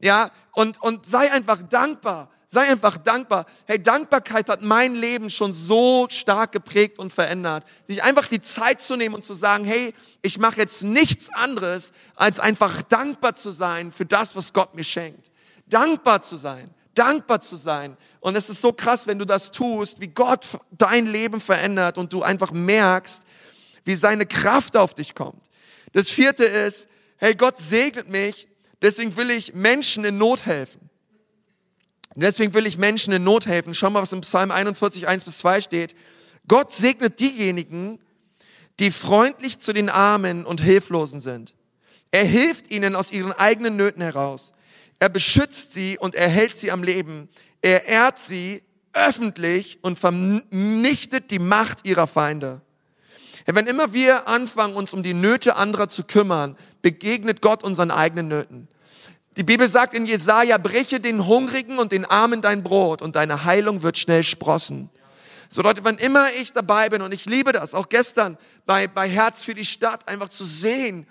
[0.00, 3.46] Ja, und, und sei einfach dankbar Sei einfach dankbar.
[3.66, 7.64] Hey, Dankbarkeit hat mein Leben schon so stark geprägt und verändert.
[7.84, 11.92] Sich einfach die Zeit zu nehmen und zu sagen, hey, ich mache jetzt nichts anderes,
[12.14, 15.32] als einfach dankbar zu sein für das, was Gott mir schenkt.
[15.66, 17.96] Dankbar zu sein, dankbar zu sein.
[18.20, 22.12] Und es ist so krass, wenn du das tust, wie Gott dein Leben verändert und
[22.12, 23.24] du einfach merkst,
[23.84, 25.42] wie seine Kraft auf dich kommt.
[25.92, 28.48] Das vierte ist, hey, Gott segnet mich,
[28.82, 30.90] deswegen will ich Menschen in Not helfen.
[32.14, 33.74] Und deswegen will ich Menschen in Not helfen.
[33.74, 35.94] Schau mal, was im Psalm 41, 1 bis 2 steht.
[36.46, 37.98] Gott segnet diejenigen,
[38.80, 41.54] die freundlich zu den Armen und Hilflosen sind.
[42.10, 44.52] Er hilft ihnen aus ihren eigenen Nöten heraus.
[44.98, 47.28] Er beschützt sie und erhält sie am Leben.
[47.60, 52.60] Er ehrt sie öffentlich und vernichtet die Macht ihrer Feinde.
[53.46, 58.28] Wenn immer wir anfangen, uns um die Nöte anderer zu kümmern, begegnet Gott unseren eigenen
[58.28, 58.68] Nöten.
[59.36, 63.44] Die Bibel sagt in Jesaja, breche den Hungrigen und den Armen dein Brot und deine
[63.44, 64.90] Heilung wird schnell sprossen.
[65.48, 69.08] Das bedeutet, wann immer ich dabei bin, und ich liebe das, auch gestern bei, bei
[69.08, 71.06] Herz für die Stadt, einfach zu sehen,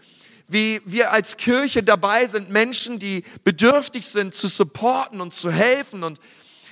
[0.47, 6.03] wie wir als Kirche dabei sind, Menschen, die bedürftig sind, zu supporten und zu helfen.
[6.03, 6.19] Und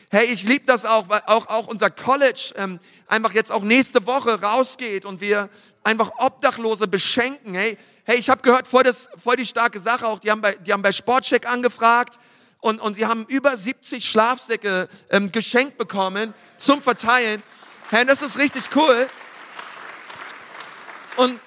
[0.09, 4.05] hey, ich liebe das auch, weil auch, auch unser College ähm, einfach jetzt auch nächste
[4.05, 5.49] Woche rausgeht und wir
[5.83, 7.53] einfach Obdachlose beschenken.
[7.53, 10.53] Hey, hey, ich habe gehört, voll, das, voll die starke Sache auch, die haben bei,
[10.53, 12.19] die haben bei Sportcheck angefragt
[12.59, 17.41] und, und sie haben über 70 Schlafsäcke ähm, geschenkt bekommen zum Verteilen.
[17.89, 19.07] Hey, das ist richtig cool.
[21.17, 21.39] Und,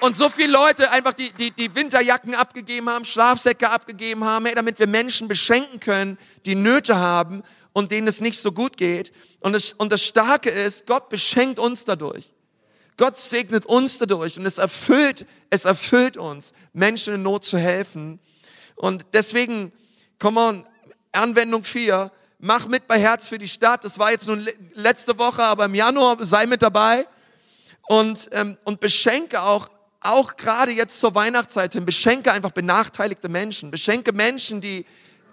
[0.00, 4.54] und so viele Leute einfach die, die, die Winterjacken abgegeben haben, Schlafsäcke abgegeben haben, hey,
[4.54, 9.12] damit wir Menschen beschenken können, die Nöte haben und denen es nicht so gut geht.
[9.40, 12.32] Und das, und das Starke ist, Gott beschenkt uns dadurch.
[12.96, 18.20] Gott segnet uns dadurch und es erfüllt, es erfüllt uns, Menschen in Not zu helfen.
[18.76, 19.72] Und deswegen,
[20.18, 20.66] come on,
[21.12, 23.84] Anwendung 4, mach mit bei Herz für die Stadt.
[23.84, 24.38] Das war jetzt nur
[24.74, 27.06] letzte Woche, aber im Januar sei mit dabei
[27.88, 29.68] und, ähm, und beschenke auch,
[30.00, 34.86] auch gerade jetzt zur Weihnachtszeit hin, beschenke einfach benachteiligte Menschen, beschenke Menschen, die,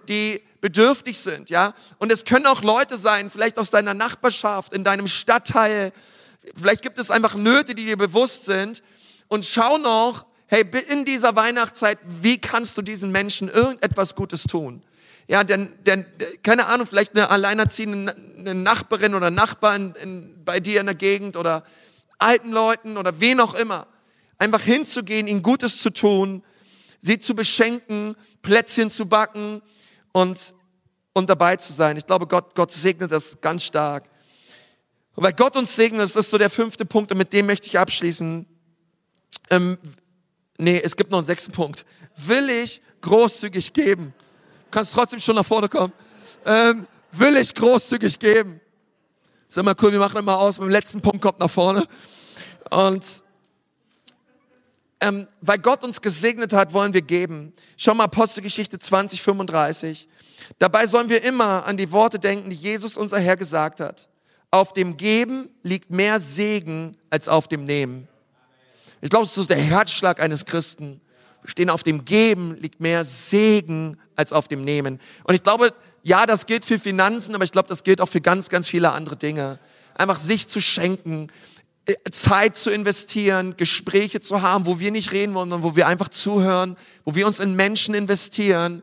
[0.08, 1.72] die bedürftig sind, ja.
[1.98, 5.92] Und es können auch Leute sein, vielleicht aus deiner Nachbarschaft, in deinem Stadtteil,
[6.54, 8.82] Vielleicht gibt es einfach Nöte, die dir bewusst sind.
[9.28, 14.82] Und schau noch, hey, in dieser Weihnachtszeit, wie kannst du diesen Menschen irgendetwas Gutes tun?
[15.26, 16.06] Ja, denn, denn
[16.42, 20.94] keine Ahnung, vielleicht eine alleinerziehende eine Nachbarin oder Nachbar in, in, bei dir in der
[20.94, 21.64] Gegend oder
[22.16, 23.86] alten Leuten oder wen auch immer.
[24.38, 26.42] Einfach hinzugehen, ihnen Gutes zu tun,
[27.00, 29.62] sie zu beschenken, Plätzchen zu backen
[30.12, 30.54] und,
[31.12, 31.96] und dabei zu sein.
[31.96, 34.08] Ich glaube, Gott, Gott segnet das ganz stark.
[35.14, 37.66] Und weil Gott uns segnet, das ist so der fünfte Punkt und mit dem möchte
[37.66, 38.46] ich abschließen.
[39.50, 39.78] Ähm,
[40.58, 41.84] nee, es gibt noch einen sechsten Punkt.
[42.14, 44.14] Will ich großzügig geben?
[44.16, 45.92] Du kannst trotzdem schon nach vorne kommen.
[46.44, 48.60] Ähm, will ich großzügig geben?
[49.48, 50.58] Sag mal cool, wir machen mal aus.
[50.58, 51.86] Beim letzten Punkt kommt nach vorne.
[52.70, 53.22] Und
[55.00, 57.52] ähm, weil Gott uns gesegnet hat, wollen wir geben.
[57.76, 60.08] Schau mal Apostelgeschichte 20, 35.
[60.58, 64.08] Dabei sollen wir immer an die Worte denken, die Jesus unser Herr gesagt hat.
[64.50, 68.08] Auf dem Geben liegt mehr Segen als auf dem Nehmen.
[69.00, 71.00] Ich glaube, das ist der Herzschlag eines Christen.
[71.42, 74.98] Wir stehen auf dem Geben liegt mehr Segen als auf dem Nehmen.
[75.24, 78.20] Und ich glaube, ja, das gilt für Finanzen, aber ich glaube, das gilt auch für
[78.20, 79.60] ganz, ganz viele andere Dinge.
[79.94, 81.28] Einfach sich zu schenken,
[82.10, 86.08] Zeit zu investieren, Gespräche zu haben, wo wir nicht reden wollen, sondern wo wir einfach
[86.08, 88.82] zuhören, wo wir uns in Menschen investieren.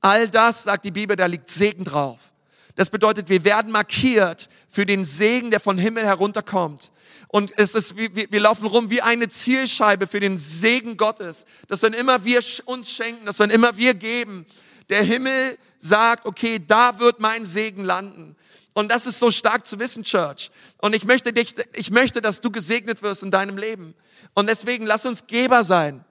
[0.00, 2.32] All das, sagt die Bibel, da liegt Segen drauf.
[2.74, 6.92] Das bedeutet, wir werden markiert für den Segen, der von Himmel herunterkommt.
[7.26, 11.44] Und es ist, wir, wir laufen rum wie eine Zielscheibe für den Segen Gottes.
[11.66, 14.46] Dass wenn immer wir uns schenken, dass wenn immer wir geben,
[14.88, 18.36] der Himmel sagt, okay, da wird mein Segen landen.
[18.78, 20.52] Und das ist so stark zu wissen, Church.
[20.80, 23.92] Und ich möchte dich, ich möchte, dass du gesegnet wirst in deinem Leben.
[24.34, 26.04] Und deswegen lass uns Geber sein.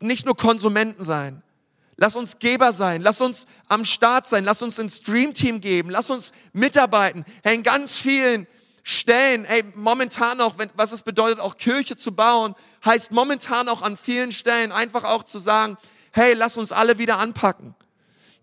[0.00, 1.42] Nicht nur Konsumenten sein.
[1.96, 3.02] Lass uns Geber sein.
[3.02, 4.44] Lass uns am Start sein.
[4.44, 5.90] Lass uns ins Dreamteam geben.
[5.90, 7.26] Lass uns mitarbeiten.
[7.42, 8.46] Hey, in ganz vielen
[8.82, 12.54] Stellen, hey, momentan auch, wenn, was es bedeutet, auch Kirche zu bauen,
[12.86, 15.76] heißt momentan auch an vielen Stellen einfach auch zu sagen,
[16.12, 17.74] hey, lass uns alle wieder anpacken.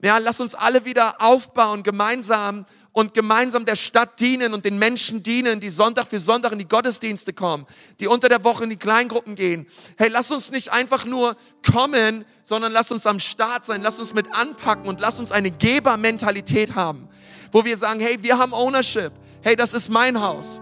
[0.04, 5.22] Ja, lass uns alle wieder aufbauen, gemeinsam und gemeinsam der Stadt dienen und den Menschen
[5.22, 7.68] dienen, die Sonntag für Sonntag in die Gottesdienste kommen,
[8.00, 9.68] die unter der Woche in die Kleingruppen gehen.
[9.98, 11.36] Hey, lass uns nicht einfach nur
[11.72, 15.52] kommen, sondern lass uns am Start sein, lass uns mit anpacken und lass uns eine
[15.52, 17.08] Gebermentalität haben,
[17.52, 19.12] wo wir sagen, hey, wir haben Ownership.
[19.44, 20.62] Hey, das ist mein Haus.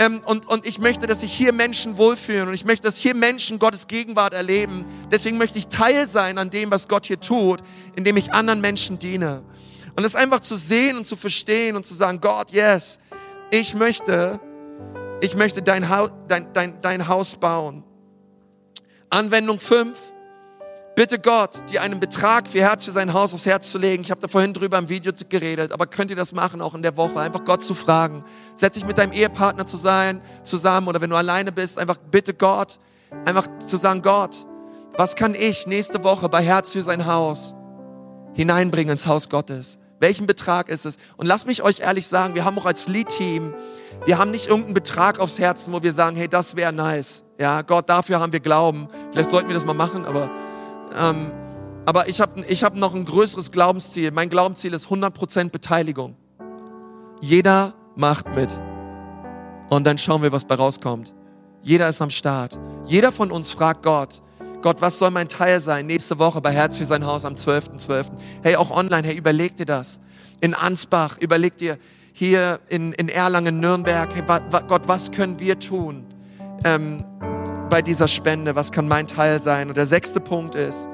[0.00, 3.14] Ähm, und, und ich möchte, dass sich hier Menschen wohlfühlen und ich möchte, dass hier
[3.14, 4.86] Menschen Gottes Gegenwart erleben.
[5.10, 7.60] Deswegen möchte ich Teil sein an dem, was Gott hier tut,
[7.96, 9.42] indem ich anderen Menschen diene.
[9.96, 12.98] Und es einfach zu sehen und zu verstehen und zu sagen, Gott, yes,
[13.50, 14.40] ich möchte,
[15.20, 17.84] ich möchte dein, Haus, dein, dein, dein Haus bauen.
[19.10, 19.98] Anwendung 5.
[20.96, 24.02] Bitte Gott, dir einen Betrag für Herz für sein Haus aufs Herz zu legen.
[24.02, 26.82] Ich habe da vorhin drüber im Video geredet, aber könnt ihr das machen, auch in
[26.82, 27.20] der Woche?
[27.20, 28.24] Einfach Gott zu fragen.
[28.54, 32.34] Setz dich mit deinem Ehepartner zu sein, zusammen oder wenn du alleine bist, einfach bitte
[32.34, 32.78] Gott,
[33.24, 34.46] einfach zu sagen, Gott,
[34.96, 37.54] was kann ich nächste Woche bei Herz für sein Haus
[38.34, 39.78] hineinbringen ins Haus Gottes?
[40.00, 40.96] Welchen Betrag ist es?
[41.18, 43.54] Und lasst mich euch ehrlich sagen, wir haben auch als Lead-Team,
[44.06, 47.22] wir haben nicht irgendeinen Betrag aufs Herzen, wo wir sagen, hey, das wäre nice.
[47.38, 48.88] Ja, Gott, dafür haben wir Glauben.
[49.12, 50.30] Vielleicht sollten wir das mal machen, aber,
[50.96, 51.30] ähm,
[51.86, 54.10] aber ich habe ich hab noch ein größeres Glaubensziel.
[54.10, 56.16] Mein Glaubensziel ist 100% Beteiligung.
[57.20, 58.60] Jeder macht mit.
[59.70, 61.14] Und dann schauen wir, was bei rauskommt.
[61.62, 62.58] Jeder ist am Start.
[62.84, 64.22] Jeder von uns fragt Gott,
[64.62, 67.86] Gott, was soll mein Teil sein nächste Woche bei Herz für sein Haus am 12.12.?
[67.86, 68.06] .12.
[68.42, 70.00] Hey, auch online, hey, überleg dir das.
[70.40, 71.78] In Ansbach, überleg dir
[72.12, 76.06] hier in, in Erlangen, Nürnberg, hey, wa, wa, Gott, was können wir tun
[76.64, 77.02] ähm,
[77.70, 78.54] bei dieser Spende?
[78.56, 79.68] Was kann mein Teil sein?
[79.68, 80.88] Und der sechste Punkt ist,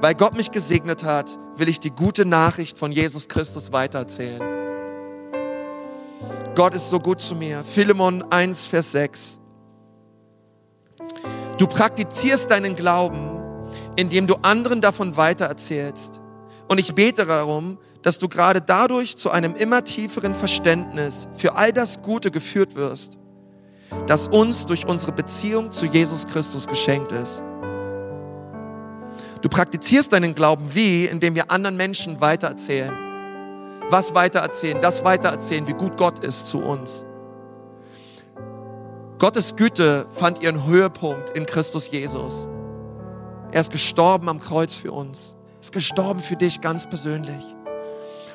[0.00, 4.42] weil Gott mich gesegnet hat, will ich die gute Nachricht von Jesus Christus weitererzählen.
[6.54, 7.64] Gott ist so gut zu mir.
[7.64, 9.38] Philemon 1, Vers 6.
[11.56, 13.30] Du praktizierst deinen Glauben,
[13.96, 16.20] indem du anderen davon weitererzählst.
[16.68, 21.72] Und ich bete darum, dass du gerade dadurch zu einem immer tieferen Verständnis für all
[21.72, 23.18] das Gute geführt wirst,
[24.06, 27.42] das uns durch unsere Beziehung zu Jesus Christus geschenkt ist.
[29.40, 32.92] Du praktizierst deinen Glauben wie, indem wir anderen Menschen weitererzählen.
[33.90, 34.80] Was weitererzählen?
[34.80, 37.04] Das weitererzählen, wie gut Gott ist zu uns.
[39.18, 42.48] Gottes Güte fand ihren Höhepunkt in Christus Jesus.
[43.50, 45.36] Er ist gestorben am Kreuz für uns.
[45.56, 47.44] Er ist gestorben für dich ganz persönlich.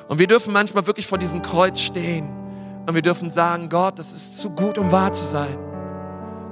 [0.08, 2.43] Und wir dürfen manchmal wirklich vor diesem Kreuz stehen
[2.86, 5.58] und wir dürfen sagen, Gott, das ist zu gut, um wahr zu sein.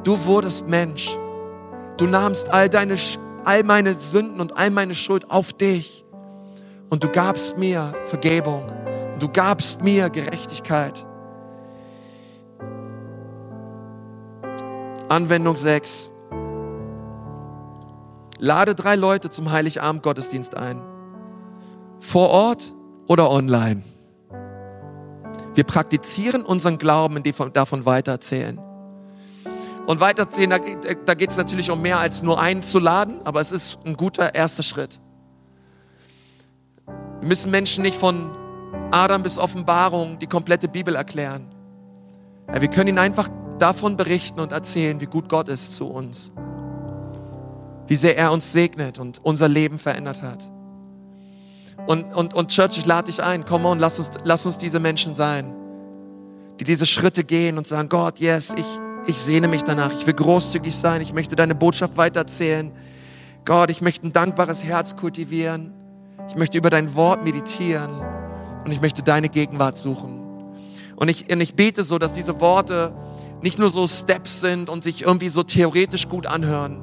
[0.02, 1.16] Du wurdest Mensch.
[1.96, 2.96] Du nahmst all deine,
[3.44, 6.04] all meine Sünden und all meine Schuld auf dich.
[6.88, 8.64] Und du gabst mir Vergebung.
[9.14, 11.06] Und du gabst mir Gerechtigkeit.
[15.08, 16.10] Anwendung 6.
[18.38, 20.80] Lade drei Leute zum Heiligabend Gottesdienst ein.
[22.00, 22.74] Vor Ort
[23.06, 23.82] oder online.
[25.54, 28.58] Wir praktizieren unseren Glauben, indem wir davon weitererzählen.
[29.86, 30.58] Und weiterzählen, da,
[31.04, 33.96] da geht es natürlich um mehr als nur einen zu laden, aber es ist ein
[33.96, 35.00] guter erster Schritt.
[36.86, 38.30] Wir müssen Menschen nicht von
[38.92, 41.52] Adam bis Offenbarung die komplette Bibel erklären.
[42.48, 46.32] Ja, wir können ihnen einfach davon berichten und erzählen, wie gut Gott ist zu uns.
[47.86, 50.50] Wie sehr er uns segnet und unser Leben verändert hat.
[51.86, 54.78] Und, und, und Church, ich lade dich ein, komm on, lass uns, lass uns diese
[54.78, 55.54] Menschen sein,
[56.60, 58.66] die diese Schritte gehen und sagen, Gott, yes, ich,
[59.06, 62.70] ich sehne mich danach, ich will großzügig sein, ich möchte deine Botschaft weitererzählen.
[63.44, 65.72] Gott, ich möchte ein dankbares Herz kultivieren.
[66.28, 67.90] Ich möchte über dein Wort meditieren
[68.64, 70.20] und ich möchte deine Gegenwart suchen.
[70.94, 72.94] Und ich, und ich bete so, dass diese Worte
[73.40, 76.80] nicht nur so Steps sind und sich irgendwie so theoretisch gut anhören,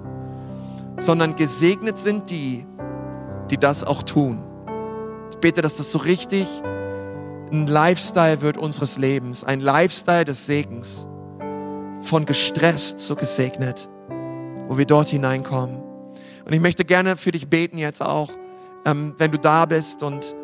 [0.98, 2.66] sondern gesegnet sind die,
[3.50, 4.44] die das auch tun.
[5.32, 6.48] Ich bete, dass das so richtig
[7.52, 11.08] ein Lifestyle wird unseres Lebens, ein Lifestyle des Segens,
[12.02, 13.90] von gestresst zu gesegnet,
[14.68, 15.82] wo wir dort hineinkommen.
[16.46, 18.30] Und ich möchte gerne für dich beten jetzt auch,
[18.86, 20.36] ähm, wenn du da bist und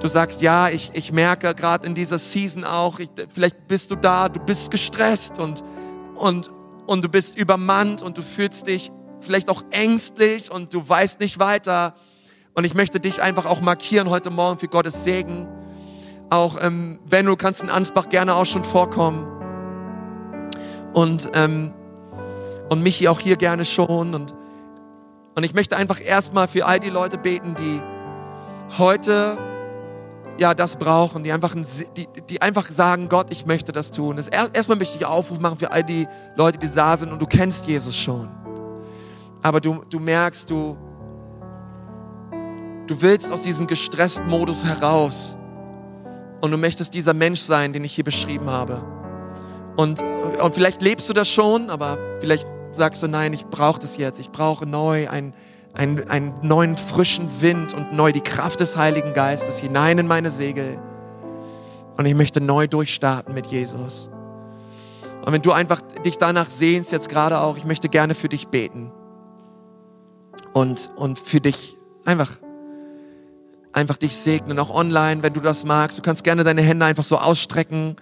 [0.00, 3.96] du sagst, ja, ich, ich merke gerade in dieser Season auch, ich, vielleicht bist du
[3.96, 5.62] da, du bist gestresst und,
[6.14, 6.50] und,
[6.86, 11.38] und du bist übermannt und du fühlst dich vielleicht auch ängstlich und du weißt nicht
[11.38, 11.94] weiter.
[12.54, 15.46] Und ich möchte dich einfach auch markieren heute Morgen für Gottes Segen.
[16.30, 19.26] Auch ähm, Ben, du kannst in Ansbach gerne auch schon vorkommen.
[20.92, 21.72] Und, ähm,
[22.68, 24.14] und Michi auch hier gerne schon.
[24.14, 24.34] Und,
[25.36, 27.80] und ich möchte einfach erstmal für all die Leute beten, die
[28.78, 29.38] heute
[30.38, 34.16] ja, das brauchen, die einfach, die, die einfach sagen, Gott, ich möchte das tun.
[34.16, 37.26] Das, erstmal möchte ich Aufruf machen für all die Leute, die da sind und du
[37.26, 38.28] kennst Jesus schon.
[39.42, 40.78] Aber du, du merkst, du,
[42.90, 45.36] du willst aus diesem gestressten Modus heraus
[46.40, 48.84] und du möchtest dieser Mensch sein, den ich hier beschrieben habe.
[49.76, 50.04] Und,
[50.42, 54.18] und vielleicht lebst du das schon, aber vielleicht sagst du, nein, ich brauche das jetzt.
[54.18, 55.34] Ich brauche neu ein,
[55.72, 60.32] einen, einen neuen frischen Wind und neu die Kraft des Heiligen Geistes hinein in meine
[60.32, 60.76] Segel.
[61.96, 64.10] Und ich möchte neu durchstarten mit Jesus.
[65.24, 68.48] Und wenn du einfach dich danach sehnst, jetzt gerade auch, ich möchte gerne für dich
[68.48, 68.90] beten.
[70.52, 72.30] Und, und für dich einfach
[73.72, 75.98] einfach dich segnen, auch online, wenn du das magst.
[75.98, 77.96] Du kannst gerne deine Hände einfach so ausstrecken,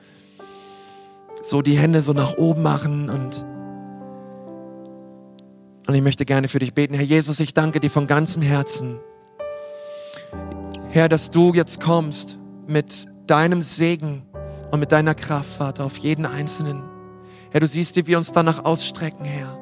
[1.43, 3.45] so die Hände so nach oben machen und
[5.87, 6.93] und ich möchte gerne für dich beten.
[6.93, 9.01] Herr Jesus, ich danke dir von ganzem Herzen.
[10.91, 14.23] Herr, dass du jetzt kommst mit deinem Segen
[14.71, 16.83] und mit deiner Kraft, Vater, auf jeden Einzelnen.
[17.51, 19.57] Herr, du siehst, wie wir uns danach ausstrecken, Herr.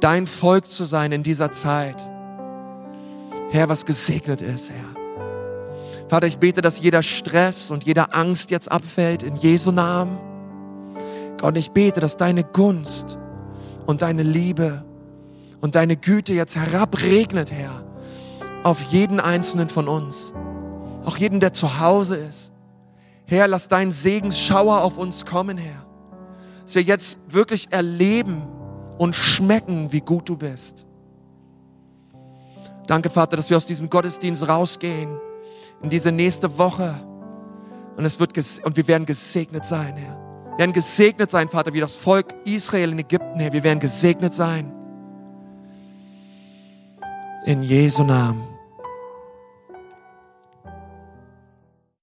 [0.00, 2.02] Dein Volk zu sein in dieser Zeit.
[3.50, 4.91] Herr, was gesegnet ist, Herr.
[6.12, 10.20] Vater, ich bete, dass jeder Stress und jeder Angst jetzt abfällt in Jesu Namen.
[11.40, 13.16] Gott, ich bete, dass deine Gunst
[13.86, 14.84] und deine Liebe
[15.62, 17.82] und deine Güte jetzt herabregnet, Herr,
[18.62, 20.34] auf jeden einzelnen von uns.
[21.06, 22.52] Auch jeden, der zu Hause ist.
[23.24, 25.86] Herr, lass deinen Segensschauer auf uns kommen, Herr.
[26.62, 28.42] Dass wir jetzt wirklich erleben
[28.98, 30.84] und schmecken, wie gut du bist.
[32.86, 35.18] Danke, Vater, dass wir aus diesem Gottesdienst rausgehen
[35.82, 36.94] in diese nächste Woche
[37.96, 38.32] und es wird
[38.64, 40.16] und wir werden gesegnet sein, Herr.
[40.52, 43.52] Wir werden gesegnet sein, Vater, wie das Volk Israel in Ägypten, Herr.
[43.52, 44.72] Wir werden gesegnet sein.
[47.46, 48.51] In Jesu Namen.